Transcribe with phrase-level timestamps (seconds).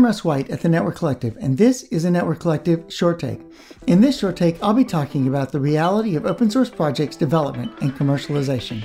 [0.00, 3.42] I'm Russ White at the Network Collective, and this is a Network Collective short take.
[3.86, 7.70] In this short take, I'll be talking about the reality of open source projects development
[7.82, 8.82] and commercialization.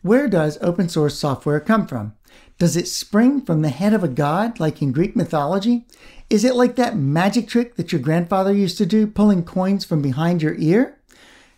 [0.00, 2.14] Where does open source software come from?
[2.58, 5.84] Does it spring from the head of a god like in Greek mythology?
[6.30, 10.00] Is it like that magic trick that your grandfather used to do, pulling coins from
[10.00, 10.96] behind your ear?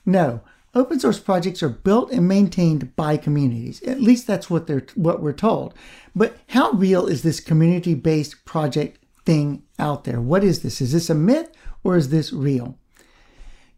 [0.04, 0.40] No,
[0.74, 3.82] open source projects are built and maintained by communities.
[3.82, 5.74] At least that's what they're what we're told.
[6.14, 10.20] But how real is this community-based project thing out there?
[10.20, 10.80] What is this?
[10.80, 11.50] Is this a myth
[11.82, 12.78] or is this real?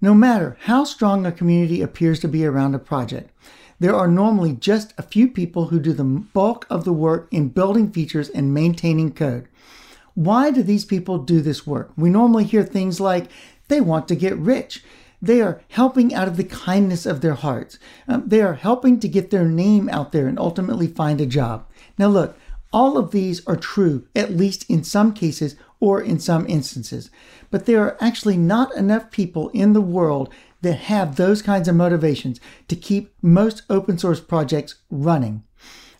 [0.00, 3.30] No matter how strong a community appears to be around a project,
[3.78, 7.48] there are normally just a few people who do the bulk of the work in
[7.48, 9.48] building features and maintaining code.
[10.14, 11.92] Why do these people do this work?
[11.96, 13.26] We normally hear things like
[13.68, 14.82] they want to get rich.
[15.20, 17.78] They are helping out of the kindness of their hearts.
[18.06, 21.66] Um, they are helping to get their name out there and ultimately find a job.
[21.98, 22.36] Now, look,
[22.72, 27.10] all of these are true, at least in some cases or in some instances.
[27.50, 30.32] But there are actually not enough people in the world
[30.62, 35.42] that have those kinds of motivations to keep most open source projects running.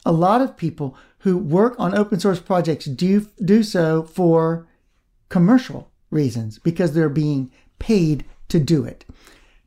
[0.05, 4.67] A lot of people who work on open source projects do, do so for
[5.29, 9.05] commercial reasons because they're being paid to do it.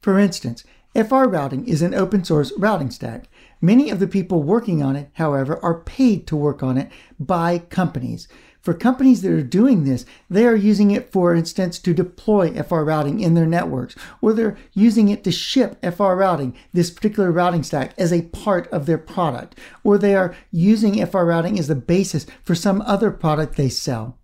[0.02, 0.64] For instance,
[0.96, 3.30] FR routing is an open source routing stack.
[3.62, 7.60] Many of the people working on it, however, are paid to work on it by
[7.60, 8.28] companies.
[8.62, 12.82] For companies that are doing this, they are using it, for instance, to deploy FR
[12.82, 17.64] routing in their networks, or they're using it to ship FR routing, this particular routing
[17.64, 21.76] stack, as a part of their product, or they are using FR routing as the
[21.76, 24.19] basis for some other product they sell.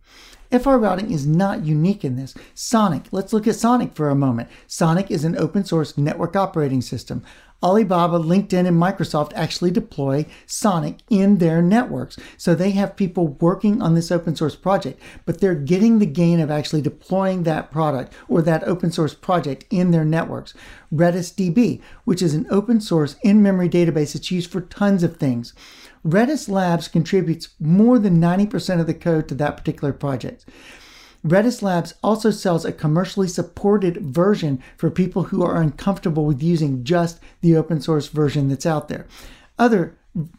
[0.52, 2.36] FR routing is not unique in this.
[2.54, 4.50] Sonic, let's look at Sonic for a moment.
[4.68, 7.24] Sonic is an open source network operating system.
[7.64, 12.18] Alibaba, LinkedIn, and Microsoft actually deploy Sonic in their networks.
[12.38, 16.40] So they have people working on this open source project, but they're getting the gain
[16.40, 20.54] of actually deploying that product or that open source project in their networks.
[20.94, 25.18] Redis DB, which is an open source in memory database that's used for tons of
[25.18, 25.54] things.
[26.06, 30.46] Redis Labs contributes more than 90% of the code to that particular project.
[31.26, 36.84] Redis Labs also sells a commercially supported version for people who are uncomfortable with using
[36.84, 39.08] just the open source version that's out there.
[39.58, 39.98] Other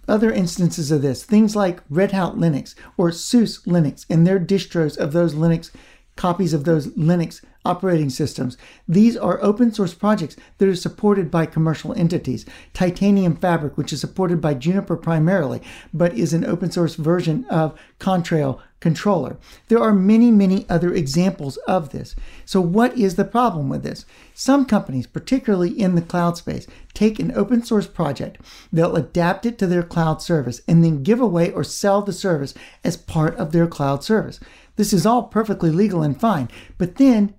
[0.08, 4.96] other instances of this, things like Red Hat Linux or SUSE Linux and their distros
[4.96, 5.70] of those Linux
[6.16, 8.56] copies of those Linux operating systems.
[8.88, 12.46] These are open source projects that are supported by commercial entities.
[12.72, 15.60] Titanium Fabric, which is supported by Juniper primarily,
[15.92, 19.36] but is an open source version of Contrail controller.
[19.68, 22.14] There are many, many other examples of this.
[22.44, 24.04] So, what is the problem with this?
[24.34, 28.40] Some companies, particularly in the cloud space, take an open source project,
[28.72, 32.54] they'll adapt it to their cloud service, and then give away or sell the service
[32.84, 34.38] as part of their cloud service.
[34.76, 36.48] This is all perfectly legal and fine.
[36.78, 37.34] But then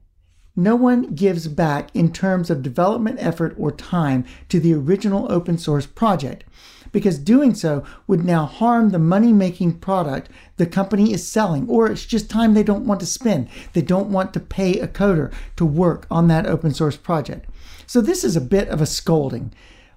[0.57, 5.57] no one gives back in terms of development effort or time to the original open
[5.57, 6.43] source project
[6.91, 11.87] because doing so would now harm the money making product the company is selling, or
[11.87, 13.47] it's just time they don't want to spend.
[13.73, 17.47] They don't want to pay a coder to work on that open source project.
[17.85, 19.53] So, this is a bit of a scolding.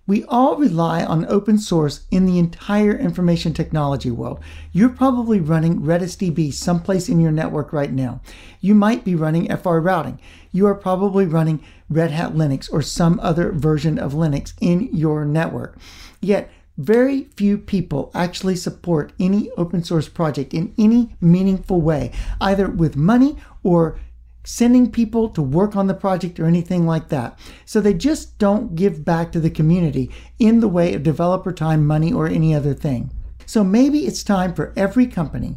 [0.07, 4.41] We all rely on open source in the entire information technology world.
[4.73, 8.21] You're probably running Redis DB someplace in your network right now.
[8.61, 10.21] You might be running FR routing.
[10.53, 15.25] You are probably running Red Hat Linux or some other version of Linux in your
[15.25, 15.79] network.
[16.21, 22.11] Yet, very few people actually support any open source project in any meaningful way,
[22.41, 23.99] either with money or
[24.45, 27.39] sending people to work on the project or anything like that.
[27.67, 31.87] So they just don't give back to the community in the way of developer time,
[31.87, 33.13] money, or any other thing.
[33.45, 35.57] So maybe it's time for every company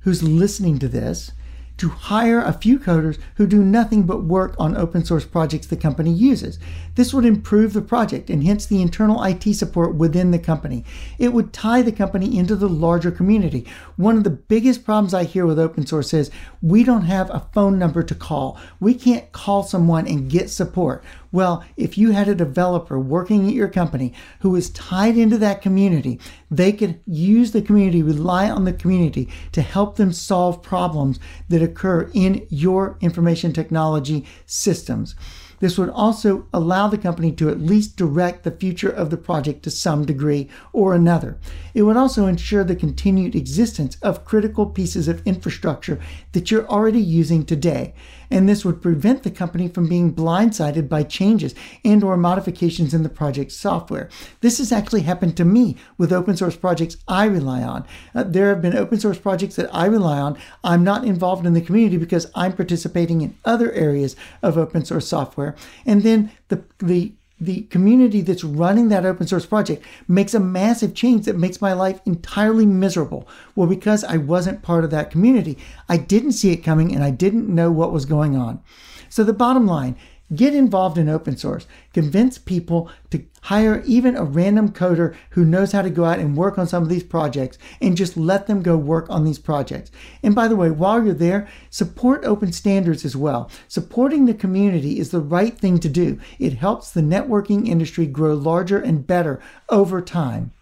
[0.00, 1.32] who's listening to this
[1.76, 5.76] to hire a few coders who do nothing but work on open source projects the
[5.76, 6.58] company uses.
[6.94, 10.84] This would improve the project and hence the internal IT support within the company.
[11.18, 13.66] It would tie the company into the larger community.
[13.96, 16.30] One of the biggest problems I hear with open source is
[16.62, 18.58] we don't have a phone number to call.
[18.78, 21.02] We can't call someone and get support.
[21.34, 25.62] Well, if you had a developer working at your company who is tied into that
[25.62, 31.18] community, they could use the community, rely on the community to help them solve problems
[31.48, 35.16] that occur in your information technology systems.
[35.64, 39.62] This would also allow the company to at least direct the future of the project
[39.62, 41.38] to some degree or another.
[41.72, 45.98] It would also ensure the continued existence of critical pieces of infrastructure
[46.32, 47.94] that you're already using today.
[48.30, 53.04] and this would prevent the company from being blindsided by changes and or modifications in
[53.04, 54.08] the project's software.
[54.40, 57.86] This has actually happened to me with open source projects I rely on.
[58.14, 60.36] Uh, there have been open source projects that I rely on.
[60.64, 65.06] I'm not involved in the community because I'm participating in other areas of open source
[65.06, 65.53] software.
[65.86, 70.94] And then the the the community that's running that open source project makes a massive
[70.94, 73.28] change that makes my life entirely miserable.
[73.54, 75.58] Well, because I wasn't part of that community,
[75.88, 78.62] I didn't see it coming and I didn't know what was going on.
[79.08, 79.96] So the bottom line,
[80.34, 81.66] Get involved in open source.
[81.92, 86.36] Convince people to hire even a random coder who knows how to go out and
[86.36, 89.90] work on some of these projects and just let them go work on these projects.
[90.22, 93.50] And by the way, while you're there, support open standards as well.
[93.68, 96.18] Supporting the community is the right thing to do.
[96.38, 100.52] It helps the networking industry grow larger and better over time.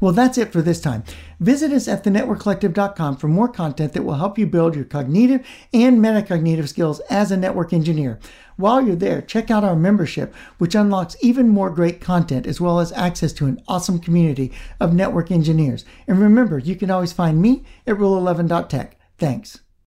[0.00, 1.04] Well, that's it for this time.
[1.40, 5.98] Visit us at thenetworkcollective.com for more content that will help you build your cognitive and
[5.98, 8.18] metacognitive skills as a network engineer.
[8.56, 12.80] While you're there, check out our membership, which unlocks even more great content as well
[12.80, 15.84] as access to an awesome community of network engineers.
[16.08, 18.96] And remember, you can always find me at rule11.tech.
[19.18, 19.60] Thanks.